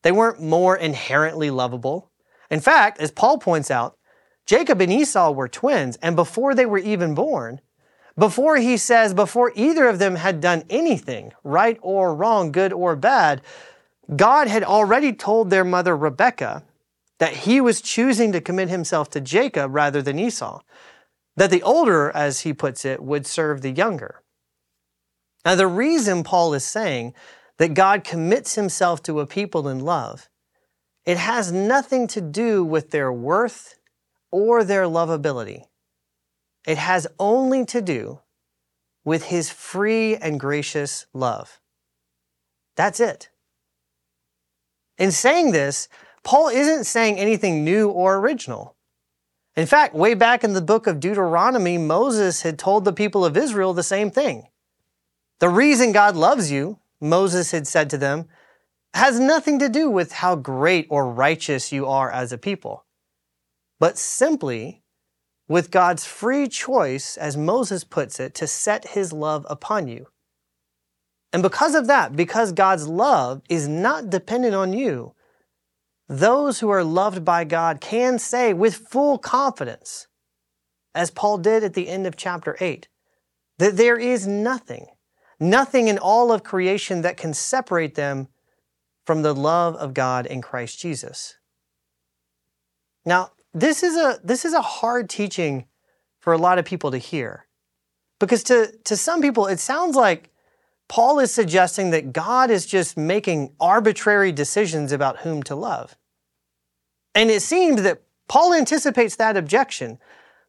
They 0.02 0.12
weren't 0.12 0.40
more 0.40 0.76
inherently 0.76 1.50
lovable. 1.50 2.10
In 2.50 2.60
fact, 2.60 3.00
as 3.00 3.10
Paul 3.10 3.38
points 3.38 3.70
out, 3.70 3.98
Jacob 4.46 4.80
and 4.80 4.92
Esau 4.92 5.32
were 5.32 5.48
twins, 5.48 5.96
and 5.96 6.14
before 6.14 6.54
they 6.54 6.66
were 6.66 6.78
even 6.78 7.14
born, 7.14 7.60
before 8.18 8.56
he 8.56 8.76
says, 8.76 9.12
before 9.12 9.52
either 9.54 9.86
of 9.86 9.98
them 9.98 10.16
had 10.16 10.40
done 10.40 10.64
anything, 10.70 11.32
right 11.44 11.78
or 11.82 12.14
wrong, 12.14 12.50
good 12.50 12.72
or 12.72 12.96
bad, 12.96 13.42
God 14.14 14.48
had 14.48 14.62
already 14.62 15.12
told 15.12 15.50
their 15.50 15.64
mother 15.64 15.96
Rebekah 15.96 16.64
that 17.18 17.32
he 17.32 17.60
was 17.60 17.80
choosing 17.80 18.32
to 18.32 18.40
commit 18.40 18.68
himself 18.68 19.10
to 19.10 19.20
Jacob 19.20 19.74
rather 19.74 20.00
than 20.00 20.18
Esau, 20.18 20.60
that 21.36 21.50
the 21.50 21.62
older, 21.62 22.10
as 22.14 22.40
he 22.40 22.52
puts 22.52 22.84
it, 22.84 23.02
would 23.02 23.26
serve 23.26 23.60
the 23.60 23.70
younger. 23.70 24.22
Now, 25.44 25.54
the 25.54 25.66
reason 25.66 26.24
Paul 26.24 26.54
is 26.54 26.64
saying 26.64 27.14
that 27.58 27.74
God 27.74 28.04
commits 28.04 28.54
himself 28.54 29.02
to 29.04 29.20
a 29.20 29.26
people 29.26 29.68
in 29.68 29.80
love, 29.80 30.28
it 31.04 31.18
has 31.18 31.52
nothing 31.52 32.06
to 32.08 32.20
do 32.20 32.64
with 32.64 32.90
their 32.90 33.12
worth 33.12 33.78
or 34.30 34.64
their 34.64 34.84
lovability. 34.84 35.64
It 36.66 36.78
has 36.78 37.06
only 37.18 37.64
to 37.66 37.80
do 37.80 38.20
with 39.04 39.24
his 39.24 39.50
free 39.50 40.16
and 40.16 40.38
gracious 40.38 41.06
love. 41.14 41.60
That's 42.74 43.00
it. 43.00 43.30
In 44.98 45.12
saying 45.12 45.52
this, 45.52 45.88
Paul 46.24 46.48
isn't 46.48 46.84
saying 46.84 47.18
anything 47.18 47.64
new 47.64 47.88
or 47.88 48.16
original. 48.16 48.74
In 49.54 49.66
fact, 49.66 49.94
way 49.94 50.14
back 50.14 50.44
in 50.44 50.52
the 50.52 50.60
book 50.60 50.86
of 50.86 51.00
Deuteronomy, 51.00 51.78
Moses 51.78 52.42
had 52.42 52.58
told 52.58 52.84
the 52.84 52.92
people 52.92 53.24
of 53.24 53.36
Israel 53.36 53.72
the 53.72 53.82
same 53.82 54.10
thing. 54.10 54.48
The 55.38 55.48
reason 55.48 55.92
God 55.92 56.16
loves 56.16 56.50
you 56.50 56.78
Moses 57.00 57.50
had 57.50 57.66
said 57.66 57.90
to 57.90 57.98
them, 57.98 58.28
has 58.94 59.20
nothing 59.20 59.58
to 59.58 59.68
do 59.68 59.90
with 59.90 60.12
how 60.12 60.36
great 60.36 60.86
or 60.88 61.10
righteous 61.10 61.72
you 61.72 61.86
are 61.86 62.10
as 62.10 62.32
a 62.32 62.38
people, 62.38 62.84
but 63.78 63.98
simply 63.98 64.82
with 65.48 65.70
God's 65.70 66.04
free 66.04 66.48
choice, 66.48 67.16
as 67.16 67.36
Moses 67.36 67.84
puts 67.84 68.18
it, 68.18 68.34
to 68.34 68.46
set 68.46 68.88
his 68.88 69.12
love 69.12 69.46
upon 69.48 69.88
you. 69.88 70.08
And 71.32 71.42
because 71.42 71.74
of 71.74 71.86
that, 71.86 72.16
because 72.16 72.52
God's 72.52 72.88
love 72.88 73.42
is 73.48 73.68
not 73.68 74.10
dependent 74.10 74.54
on 74.54 74.72
you, 74.72 75.14
those 76.08 76.60
who 76.60 76.68
are 76.70 76.84
loved 76.84 77.24
by 77.24 77.44
God 77.44 77.80
can 77.80 78.18
say 78.18 78.52
with 78.52 78.76
full 78.76 79.18
confidence, 79.18 80.06
as 80.94 81.10
Paul 81.10 81.38
did 81.38 81.62
at 81.62 81.74
the 81.74 81.88
end 81.88 82.06
of 82.06 82.16
chapter 82.16 82.56
8, 82.60 82.88
that 83.58 83.76
there 83.76 83.98
is 83.98 84.26
nothing 84.26 84.86
nothing 85.38 85.88
in 85.88 85.98
all 85.98 86.32
of 86.32 86.42
creation 86.42 87.02
that 87.02 87.16
can 87.16 87.34
separate 87.34 87.94
them 87.94 88.28
from 89.04 89.22
the 89.22 89.34
love 89.34 89.76
of 89.76 89.94
God 89.94 90.26
in 90.26 90.42
Christ 90.42 90.78
Jesus. 90.78 91.36
Now, 93.04 93.30
this 93.60 93.82
is 93.82 93.96
a, 93.96 94.18
this 94.22 94.44
is 94.44 94.52
a 94.52 94.62
hard 94.62 95.08
teaching 95.08 95.66
for 96.20 96.32
a 96.32 96.38
lot 96.38 96.58
of 96.58 96.64
people 96.64 96.90
to 96.90 96.98
hear. 96.98 97.46
Because 98.18 98.42
to, 98.44 98.72
to 98.84 98.96
some 98.96 99.20
people, 99.20 99.46
it 99.46 99.60
sounds 99.60 99.96
like 99.96 100.30
Paul 100.88 101.18
is 101.18 101.32
suggesting 101.32 101.90
that 101.90 102.12
God 102.12 102.50
is 102.50 102.66
just 102.66 102.96
making 102.96 103.52
arbitrary 103.60 104.32
decisions 104.32 104.92
about 104.92 105.18
whom 105.18 105.42
to 105.44 105.54
love. 105.54 105.96
And 107.14 107.30
it 107.30 107.42
seems 107.42 107.82
that 107.82 108.02
Paul 108.28 108.54
anticipates 108.54 109.16
that 109.16 109.36
objection 109.36 109.98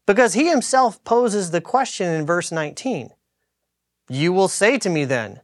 because 0.06 0.34
he 0.34 0.50
himself 0.50 1.04
poses 1.04 1.52
the 1.52 1.62
question 1.62 2.08
in 2.08 2.26
verse 2.26 2.52
19 2.52 3.12
you 4.10 4.32
will 4.32 4.48
say 4.48 4.78
to 4.78 4.90
me 4.90 5.06
then, 5.06 5.42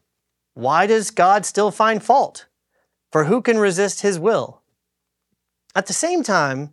Why 0.54 0.88
does 0.88 1.12
God 1.12 1.46
still 1.46 1.72
find 1.72 2.02
fault? 2.02 2.48
For 3.12 3.26
who 3.26 3.42
can 3.42 3.58
resist 3.58 4.02
his 4.02 4.20
will? 4.20 4.62
At 5.76 5.88
the 5.88 5.94
same 5.94 6.24
time, 6.24 6.72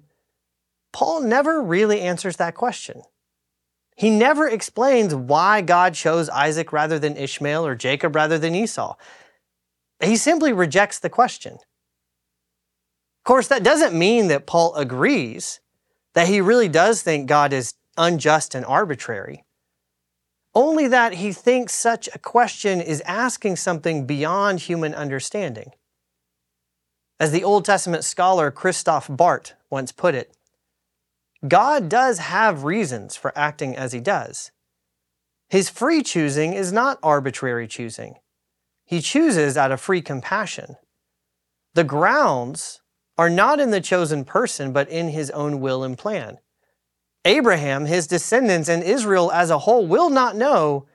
Paul 0.93 1.23
never 1.23 1.63
really 1.63 2.01
answers 2.01 2.37
that 2.37 2.55
question. 2.55 3.03
He 3.97 4.11
never 4.11 4.49
explains 4.49 5.15
why 5.15 5.61
God 5.61 5.95
chose 5.95 6.29
Isaac 6.31 6.73
rather 6.73 6.99
than 6.99 7.17
Ishmael 7.17 7.67
or 7.67 7.75
Jacob 7.75 8.17
rather 8.17 8.39
than 8.39 8.55
Esau. 8.55 8.97
He 10.03 10.17
simply 10.17 10.53
rejects 10.53 10.99
the 10.99 11.11
question. 11.11 11.55
Of 11.55 13.25
course, 13.25 13.49
that 13.49 13.63
doesn't 13.63 13.97
mean 13.97 14.29
that 14.29 14.47
Paul 14.47 14.75
agrees 14.75 15.61
that 16.15 16.29
he 16.29 16.41
really 16.41 16.69
does 16.69 17.03
think 17.03 17.29
God 17.29 17.53
is 17.53 17.75
unjust 17.99 18.55
and 18.55 18.65
arbitrary 18.65 19.45
only 20.55 20.89
that 20.89 21.15
he 21.15 21.33
thinks 21.33 21.75
such 21.75 22.09
a 22.13 22.19
question 22.19 22.81
is 22.81 23.01
asking 23.03 23.57
something 23.57 24.07
beyond 24.07 24.61
human 24.61 24.95
understanding. 24.95 25.73
As 27.21 27.33
the 27.33 27.45
Old 27.45 27.65
Testament 27.65 28.05
scholar 28.05 28.51
Christoph 28.51 29.07
Barth 29.09 29.55
once 29.69 29.93
put 29.93 30.15
it, 30.15 30.37
God 31.47 31.89
does 31.89 32.19
have 32.19 32.65
reasons 32.65 33.17
for 33.17 33.37
acting 33.37 33.77
as 33.77 33.93
he 33.93 34.01
does. 34.01 34.51
His 35.49 35.71
free 35.71 36.03
choosing 36.03 36.53
is 36.53 36.73
not 36.73 36.99
arbitrary 37.03 37.67
choosing. 37.67 38.17
He 38.85 39.01
chooses 39.01 39.57
out 39.57 39.73
of 39.73 39.81
free 39.81 40.03
compassion. 40.03 40.77
The 41.75 41.85
grounds 41.85 42.81
are 43.17 43.31
not 43.31 43.61
in 43.61 43.71
the 43.71 43.81
chosen 43.81 44.25
person, 44.25 44.73
but 44.73 44.89
in 44.89 45.09
his 45.09 45.31
own 45.31 45.61
will 45.61 45.83
and 45.83 45.97
plan. 45.97 46.39
Abraham, 47.25 47.87
his 47.87 48.07
descendants, 48.07 48.69
and 48.69 48.83
Israel 48.83 49.31
as 49.33 49.51
a 49.51 49.59
whole 49.61 49.87
will 49.87 50.11
not 50.11 50.37
know 50.37 50.87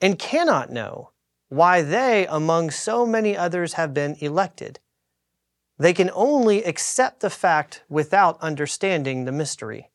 and 0.00 0.18
cannot 0.18 0.70
know 0.70 1.10
why 1.48 1.82
they, 1.82 2.26
among 2.26 2.70
so 2.70 3.06
many 3.06 3.36
others, 3.36 3.74
have 3.74 3.94
been 3.94 4.16
elected. 4.20 4.80
They 5.78 5.92
can 5.92 6.10
only 6.14 6.62
accept 6.62 7.20
the 7.20 7.30
fact 7.30 7.82
without 7.88 8.40
understanding 8.40 9.24
the 9.24 9.32
mystery. 9.32 9.90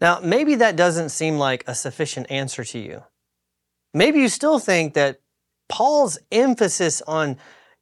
Now, 0.00 0.20
maybe 0.20 0.54
that 0.56 0.76
doesn't 0.76 1.10
seem 1.10 1.38
like 1.38 1.64
a 1.66 1.74
sufficient 1.74 2.30
answer 2.30 2.64
to 2.64 2.78
you. 2.78 3.04
Maybe 3.94 4.20
you 4.20 4.28
still 4.28 4.58
think 4.58 4.94
that 4.94 5.20
Paul's 5.68 6.18
emphasis 6.30 7.02
on 7.02 7.36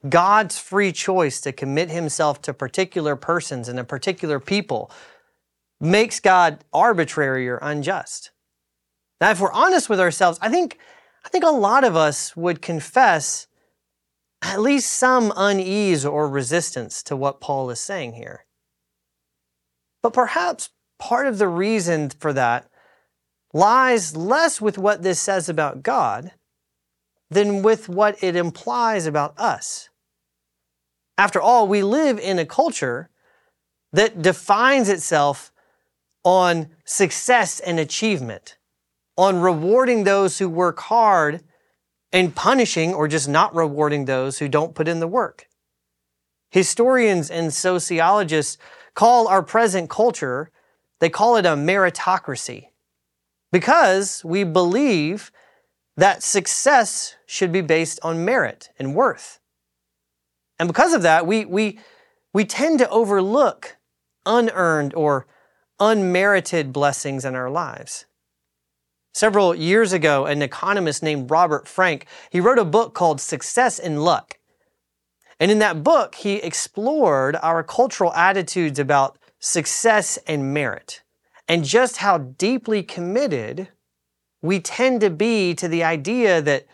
God's 0.09 0.59
free 0.59 0.93
choice 0.93 1.41
to 1.43 1.53
commit 1.53 1.91
himself 1.91 2.41
to 2.43 2.55
particular 2.55 3.17
persons 3.17 3.69
and 3.69 3.79
a 3.79 3.85
particular 3.85 4.39
people 4.41 4.91
makes 5.81 6.21
God 6.21 6.65
arbitrary 6.73 7.49
or 7.49 7.59
unjust. 7.61 8.31
Now, 9.21 9.31
if 9.31 9.41
we're 9.41 9.53
honest 9.53 9.89
with 9.89 10.01
ourselves, 10.01 10.39
I 10.43 10.49
think, 10.49 10.79
I 11.25 11.29
think 11.29 11.45
a 11.45 11.51
lot 11.51 11.85
of 11.85 11.97
us 11.97 12.37
would 12.37 12.63
confess 12.63 13.47
at 14.43 14.61
least 14.61 14.93
some 14.93 15.33
unease 15.37 16.05
or 16.05 16.29
resistance 16.29 17.03
to 17.05 17.17
what 17.17 17.41
Paul 17.41 17.71
is 17.71 17.81
saying 17.81 18.15
here. 18.15 18.45
But 20.03 20.13
perhaps 20.13 20.71
part 20.99 21.27
of 21.27 21.39
the 21.39 21.49
reason 21.49 22.11
for 22.11 22.33
that 22.33 22.69
lies 23.53 24.17
less 24.17 24.61
with 24.61 24.79
what 24.79 25.03
this 25.03 25.21
says 25.21 25.49
about 25.49 25.83
God 25.83 26.33
than 27.31 27.63
with 27.63 27.89
what 27.89 28.23
it 28.23 28.37
implies 28.37 29.07
about 29.07 29.39
us. 29.39 29.89
After 31.19 31.41
all, 31.41 31.67
we 31.67 31.83
live 31.83 32.19
in 32.19 32.39
a 32.39 32.47
culture 32.47 33.11
that 33.93 34.21
defines 34.23 34.89
itself 34.89 35.51
on 36.25 36.69
success 36.85 37.61
and 37.61 37.81
achievement, 37.81 38.59
on 39.17 39.41
rewarding 39.41 40.05
those 40.05 40.39
who 40.39 40.49
work 40.49 40.79
hard 40.81 41.43
and 42.13 42.35
punishing 42.35 42.95
or 42.95 43.09
just 43.09 43.29
not 43.29 43.55
rewarding 43.55 44.05
those 44.05 44.39
who 44.39 44.49
don't 44.49 44.75
put 44.75 44.89
in 44.89 45.01
the 45.01 45.09
work. 45.09 45.49
Historians 46.51 47.31
and 47.31 47.53
sociologists 47.53 48.57
call 48.95 49.29
our 49.29 49.43
present 49.43 49.91
culture, 49.91 50.51
they 51.01 51.11
call 51.11 51.37
it 51.37 51.45
a 51.45 51.51
meritocracy 51.51 52.69
because 53.53 54.25
we 54.25 54.45
believe 54.45 55.31
that 55.97 56.23
success 56.23 57.17
should 57.27 57.53
be 57.53 57.61
based 57.61 57.99
on 58.03 58.25
merit 58.25 58.71
and 58.79 58.95
worth. 58.95 59.41
And 60.59 60.69
because 60.69 60.95
of 60.95 61.03
that, 61.03 61.27
we, 61.27 61.45
we, 61.45 61.79
we 62.33 62.45
tend 62.45 62.79
to 62.79 62.89
overlook 62.91 63.77
unearned 64.25 64.95
or 64.95 65.27
unmerited 65.81 66.73
blessings 66.73 67.25
in 67.25 67.35
our 67.35 67.51
lives. 67.51 68.07
Several 69.17 69.55
years 69.55 69.95
ago, 69.95 70.27
an 70.27 70.43
economist 70.43 71.03
named 71.03 71.31
Robert 71.31 71.67
Frank, 71.67 72.05
he 72.29 72.39
wrote 72.39 72.59
a 72.59 72.67
book 72.67 72.93
called 72.93 73.19
Success 73.19 73.79
and 73.79 74.05
Luck. 74.05 74.39
And 75.41 75.51
in 75.51 75.59
that 75.61 75.83
book, 75.83 76.17
he 76.17 76.35
explored 76.35 77.35
our 77.37 77.63
cultural 77.63 78.13
attitudes 78.13 78.79
about 78.79 79.17
success 79.39 80.19
and 80.27 80.53
merit 80.53 81.01
and 81.49 81.65
just 81.65 81.97
how 81.97 82.19
deeply 82.19 82.83
committed 82.83 83.69
we 84.43 84.61
tend 84.61 85.01
to 85.01 85.09
be 85.09 85.55
to 85.55 85.67
the 85.67 85.83
idea 85.83 86.43
that 86.43 86.67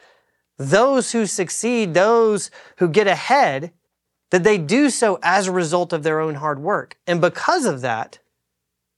those 0.58 1.12
who 1.12 1.26
succeed, 1.26 1.94
those 1.94 2.50
who 2.78 2.88
get 2.88 3.06
ahead, 3.06 3.72
that 4.32 4.42
they 4.42 4.58
do 4.58 4.90
so 4.90 5.16
as 5.22 5.46
a 5.46 5.52
result 5.52 5.92
of 5.92 6.02
their 6.02 6.18
own 6.18 6.34
hard 6.34 6.58
work. 6.58 6.98
And 7.06 7.20
because 7.20 7.66
of 7.66 7.82
that, 7.82 8.18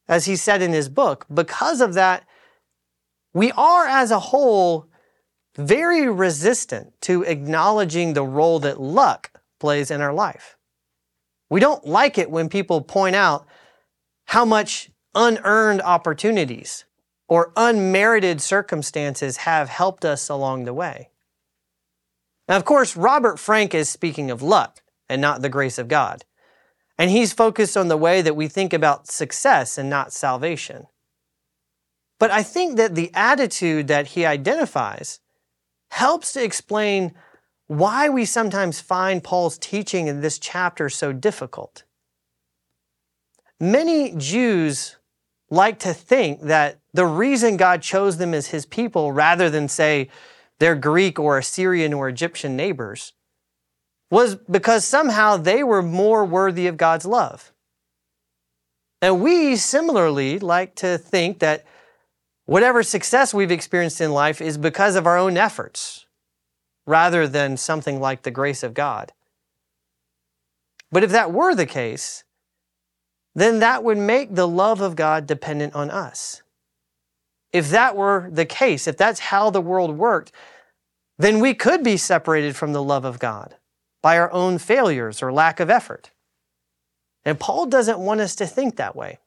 as 0.08 0.24
he 0.24 0.34
said 0.34 0.62
in 0.62 0.72
his 0.72 0.88
book, 0.88 1.26
because 1.30 1.82
of 1.82 1.92
that, 1.92 2.26
we 3.34 3.52
are 3.52 3.86
as 3.86 4.10
a 4.10 4.20
whole 4.20 4.88
very 5.56 6.08
resistant 6.08 6.92
to 7.02 7.22
acknowledging 7.22 8.14
the 8.14 8.24
role 8.24 8.60
that 8.60 8.80
luck 8.80 9.30
plays 9.60 9.90
in 9.90 10.00
our 10.00 10.12
life. 10.12 10.56
We 11.50 11.60
don't 11.60 11.86
like 11.86 12.16
it 12.16 12.30
when 12.30 12.48
people 12.48 12.80
point 12.80 13.14
out 13.14 13.46
how 14.26 14.44
much 14.44 14.90
unearned 15.14 15.82
opportunities 15.82 16.84
or 17.28 17.52
unmerited 17.56 18.40
circumstances 18.40 19.38
have 19.38 19.68
helped 19.68 20.04
us 20.04 20.28
along 20.28 20.64
the 20.64 20.74
way. 20.74 21.10
Now, 22.48 22.56
of 22.56 22.64
course, 22.64 22.96
Robert 22.96 23.38
Frank 23.38 23.74
is 23.74 23.88
speaking 23.88 24.30
of 24.30 24.42
luck 24.42 24.82
and 25.08 25.20
not 25.20 25.42
the 25.42 25.48
grace 25.48 25.78
of 25.78 25.88
God. 25.88 26.24
And 26.98 27.10
he's 27.10 27.32
focused 27.32 27.76
on 27.76 27.88
the 27.88 27.96
way 27.96 28.22
that 28.22 28.36
we 28.36 28.48
think 28.48 28.72
about 28.72 29.08
success 29.08 29.78
and 29.78 29.90
not 29.90 30.12
salvation. 30.12 30.86
But 32.18 32.30
I 32.30 32.42
think 32.42 32.76
that 32.76 32.94
the 32.94 33.10
attitude 33.14 33.88
that 33.88 34.08
he 34.08 34.24
identifies 34.24 35.20
helps 35.90 36.32
to 36.32 36.42
explain 36.42 37.14
why 37.66 38.08
we 38.08 38.24
sometimes 38.24 38.80
find 38.80 39.24
Paul's 39.24 39.58
teaching 39.58 40.06
in 40.06 40.20
this 40.20 40.38
chapter 40.38 40.88
so 40.88 41.12
difficult. 41.12 41.84
Many 43.60 44.14
Jews 44.16 44.96
like 45.50 45.78
to 45.80 45.94
think 45.94 46.42
that 46.42 46.80
the 46.92 47.06
reason 47.06 47.56
God 47.56 47.82
chose 47.82 48.18
them 48.18 48.34
as 48.34 48.48
his 48.48 48.66
people 48.66 49.12
rather 49.12 49.48
than, 49.48 49.68
say, 49.68 50.08
their 50.58 50.74
Greek 50.74 51.18
or 51.18 51.38
Assyrian 51.38 51.92
or 51.92 52.08
Egyptian 52.08 52.56
neighbors 52.56 53.12
was 54.10 54.36
because 54.36 54.84
somehow 54.84 55.36
they 55.36 55.64
were 55.64 55.82
more 55.82 56.24
worthy 56.24 56.66
of 56.66 56.76
God's 56.76 57.06
love. 57.06 57.52
And 59.02 59.20
we 59.20 59.56
similarly 59.56 60.38
like 60.38 60.74
to 60.76 60.98
think 60.98 61.40
that 61.40 61.64
whatever 62.46 62.82
success 62.82 63.32
we've 63.32 63.50
experienced 63.50 64.00
in 64.00 64.12
life 64.12 64.40
is 64.40 64.58
because 64.58 64.96
of 64.96 65.06
our 65.06 65.16
own 65.16 65.36
efforts 65.36 66.06
rather 66.86 67.26
than 67.26 67.56
something 67.56 68.00
like 68.00 68.22
the 68.22 68.30
grace 68.30 68.62
of 68.62 68.74
God. 68.74 69.12
But 70.92 71.02
if 71.02 71.10
that 71.10 71.32
were 71.32 71.54
the 71.54 71.66
case, 71.66 72.24
then 73.34 73.58
that 73.60 73.82
would 73.82 73.98
make 73.98 74.34
the 74.34 74.46
love 74.46 74.80
of 74.80 74.94
God 74.94 75.26
dependent 75.26 75.74
on 75.74 75.90
us. 75.90 76.42
If 77.52 77.70
that 77.70 77.96
were 77.96 78.28
the 78.30 78.44
case, 78.44 78.86
if 78.86 78.96
that's 78.96 79.20
how 79.20 79.50
the 79.50 79.60
world 79.60 79.96
worked, 79.96 80.32
then 81.18 81.40
we 81.40 81.54
could 81.54 81.82
be 81.82 81.96
separated 81.96 82.56
from 82.56 82.72
the 82.72 82.82
love 82.82 83.04
of 83.04 83.18
God 83.18 83.56
by 84.02 84.18
our 84.18 84.30
own 84.32 84.58
failures 84.58 85.22
or 85.22 85.32
lack 85.32 85.60
of 85.60 85.70
effort. 85.70 86.10
And 87.24 87.40
Paul 87.40 87.66
doesn't 87.66 87.98
want 87.98 88.20
us 88.20 88.34
to 88.36 88.46
think 88.46 88.76
that 88.76 88.94
way. 88.94 89.18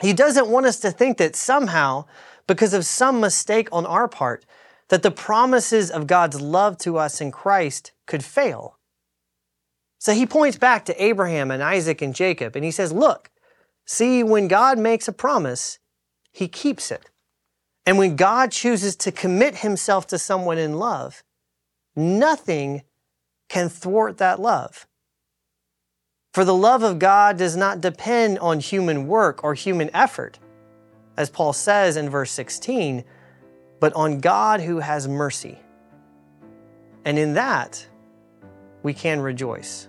He 0.00 0.12
doesn't 0.12 0.48
want 0.48 0.66
us 0.66 0.78
to 0.80 0.90
think 0.90 1.18
that 1.18 1.36
somehow, 1.36 2.04
because 2.46 2.72
of 2.72 2.86
some 2.86 3.20
mistake 3.20 3.68
on 3.72 3.84
our 3.84 4.08
part, 4.08 4.44
that 4.88 5.02
the 5.02 5.10
promises 5.10 5.90
of 5.90 6.06
God's 6.06 6.40
love 6.40 6.78
to 6.78 6.98
us 6.98 7.20
in 7.20 7.30
Christ 7.30 7.92
could 8.06 8.24
fail. 8.24 8.78
So 9.98 10.12
he 10.14 10.26
points 10.26 10.56
back 10.56 10.84
to 10.86 11.02
Abraham 11.02 11.50
and 11.50 11.62
Isaac 11.62 12.00
and 12.00 12.14
Jacob, 12.14 12.54
and 12.54 12.64
he 12.64 12.70
says, 12.70 12.92
Look, 12.92 13.30
see, 13.84 14.22
when 14.22 14.48
God 14.48 14.78
makes 14.78 15.08
a 15.08 15.12
promise, 15.12 15.78
he 16.32 16.46
keeps 16.48 16.90
it. 16.90 17.10
And 17.84 17.98
when 17.98 18.16
God 18.16 18.52
chooses 18.52 18.94
to 18.96 19.10
commit 19.10 19.56
himself 19.56 20.06
to 20.08 20.18
someone 20.18 20.58
in 20.58 20.78
love, 20.78 21.24
nothing 21.96 22.82
can 23.48 23.68
thwart 23.68 24.18
that 24.18 24.38
love. 24.38 24.86
For 26.38 26.44
the 26.44 26.54
love 26.54 26.84
of 26.84 27.00
God 27.00 27.36
does 27.36 27.56
not 27.56 27.80
depend 27.80 28.38
on 28.38 28.60
human 28.60 29.08
work 29.08 29.42
or 29.42 29.54
human 29.54 29.90
effort, 29.92 30.38
as 31.16 31.28
Paul 31.28 31.52
says 31.52 31.96
in 31.96 32.08
verse 32.10 32.30
16, 32.30 33.02
but 33.80 33.92
on 33.94 34.20
God 34.20 34.60
who 34.60 34.78
has 34.78 35.08
mercy. 35.08 35.58
And 37.04 37.18
in 37.18 37.34
that, 37.34 37.84
we 38.84 38.94
can 38.94 39.20
rejoice. 39.20 39.88